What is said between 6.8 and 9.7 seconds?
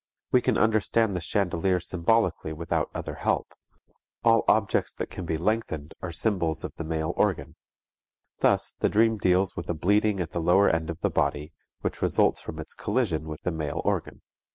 male organ. Thus the dream deals with